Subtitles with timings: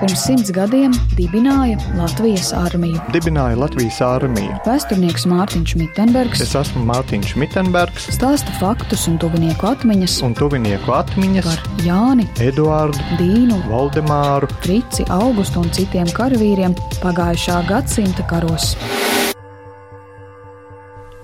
[0.00, 3.00] pirms simts gadiem dibināja Latvijas armiju.
[3.14, 4.54] Dibināja Latvijas armiju.
[4.66, 11.48] Vēsturnieks Mārtiņš Mitenbergs Es esmu Mārtiņš Mitenbergs stāsta faktus un tuvinieku atmiņas un tuvinieku atmiņas
[11.48, 18.74] par Jāni, Eduārdu, Dīnu, Valdemāru, Frici, Augustu un citiem karavīriem pagājušā gadsimta karos.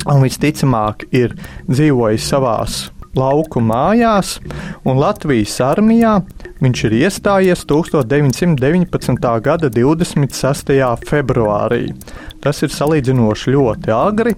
[0.10, 1.36] un visticamāk ir
[1.70, 2.80] dzīvojis savās
[3.18, 4.38] lauku mājās,
[4.86, 6.20] un Latvijas armijā
[6.64, 9.30] viņš ir iestājies 1919.
[9.46, 10.76] gada 26.
[11.10, 11.90] februārī.
[12.44, 14.36] Tas ir salīdzinoši ļoti agri,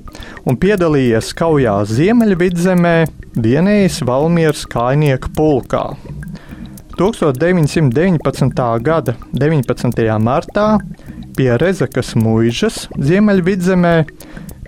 [0.48, 2.98] un piedalījies kaujā Ziemeļvidzemē,
[3.38, 5.84] Dienējas Valmieras kainieku pulkā.
[6.98, 8.82] 1919.
[8.82, 10.08] gada 19.
[10.18, 10.70] martā
[11.38, 13.94] pie Rezakas mūžas Ziemeļvidzemē,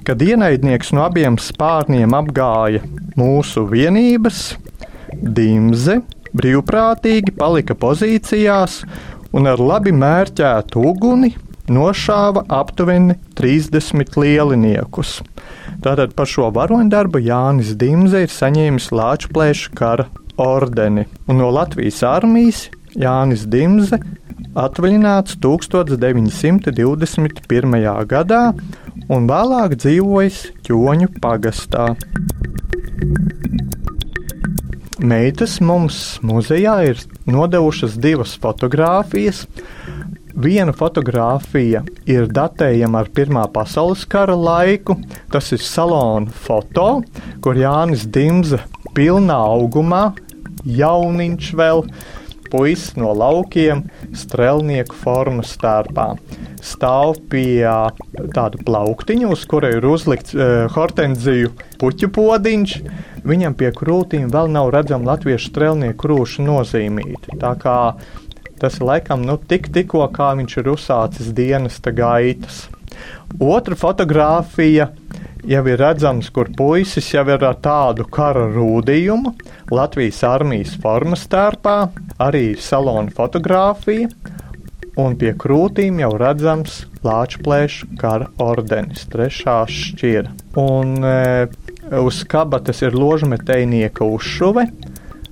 [0.10, 2.80] kad ienaidnieks no abiem spārniem apgāja
[3.14, 4.58] mūsu vienības,
[5.22, 6.00] Dimze
[6.34, 8.80] brīvprātīgi palika pozīcijās
[9.38, 11.30] un ar labi mērķētu uguni
[11.70, 15.22] nošāva aptuveni 30 lieliniekus.
[15.86, 20.10] Tātad par šo varoņdarbu Jānis Dimze ir saņēmis Lāčplēša kara
[20.42, 22.66] ordeni, un no Latvijas armijas
[22.98, 24.02] Jānis Dimze
[24.58, 27.78] atvaļināts 1921.
[28.10, 28.44] gadā
[29.10, 31.92] un vēlāk dzīvojis Ķoņu pagastā.
[35.00, 39.46] Meitas mums muzejā ir nodevušas divas fotogrāfijas.
[40.40, 44.98] Viena fotografija ir datējama ar Pirmā pasaules kara laiku.
[45.32, 47.02] Tas ir salona foto,
[47.44, 48.62] kur Jānis Dimze
[48.96, 50.12] pilnā augumā,
[50.68, 51.86] jauniņš vēl,
[52.52, 56.12] puisis no laukiem, strēlnieku formas stērpā.
[56.66, 57.64] Stāv pie
[58.36, 62.76] tāda plauktiņa, uz kura ir uzlikts uh, hortenziju puķu podiņš.
[63.30, 67.38] Viņam pie krūtīm vēl nav redzama latviešu strēlnieku krūšu nozīmīta.
[67.40, 67.78] Tā kā
[68.60, 72.68] tas ir laikam nu, tik, tikko kā viņš ir uzsācis dienesta gaitas.
[73.40, 74.90] Otra fotografija
[75.48, 79.34] jau ir redzams, kur puisis jau ir ar tādu kara rūdījumu,
[79.72, 81.78] Latvijas armijas formas tērpā,
[82.20, 84.10] arī salona fotografija,
[85.00, 90.34] un pie krūtīm jau redzams Lāčplēša kara ordenis, trešā šķira.
[90.60, 91.48] Un e,
[92.02, 94.66] uz kabatas ir ložmetējnieka uzšuve.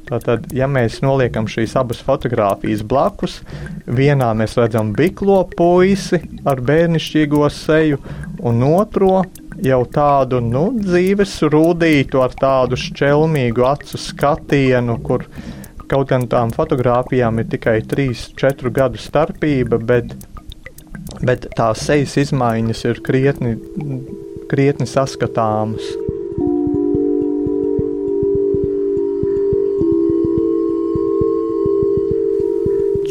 [0.08, 3.42] Tātad, ja mēs noliekam šīs abas fotogrāfijas blakus,
[3.84, 8.00] vienā mēs redzam biklo puisi ar bērnišķīgo seju,
[8.48, 9.26] un otro
[9.64, 15.26] jau tādu nu, dzīves rūtītu ar tādu šķelmīgu acu skatienu, kur
[15.88, 20.14] kaut gan tām fotogrāfijām ir tikai 3-4 gadu starpība, bet,
[21.24, 23.56] bet tās sejas izmaiņas ir krietni,
[24.52, 26.17] krietni saskatāmas.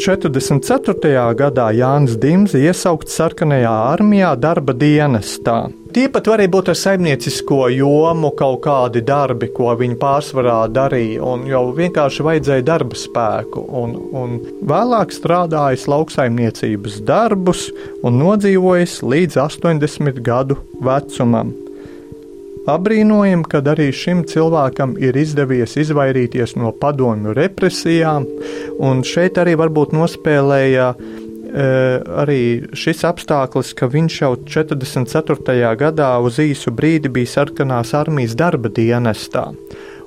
[0.07, 1.33] 44.
[1.35, 5.65] gadā Jānis Dimze iesaukts sarkanajā armijā darba dienestā.
[5.91, 11.43] Tie pat varēja būt ar saimniecisko jomu kaut kādi darbi, ko viņi pārsvarā darīja, un
[11.51, 13.67] jau vienkārši vajadzēja darba spēku.
[13.81, 14.39] Un, un
[14.71, 17.67] vēlāk strādājis lauksaimniecības darbus
[17.99, 21.51] un nodzīvojis līdz 80 gadu vecumam.
[22.67, 28.25] Abrīnojam, ka arī šim cilvēkam ir izdevies izvairīties no padomju represijām,
[28.83, 31.67] un šeit arī varbūt nospēlēja e,
[32.23, 32.41] arī
[32.77, 35.75] šis apstākļus, ka viņš jau 44.
[35.79, 39.49] gadā uz īsu brīdi bija sarkanās armijas darba dienestā.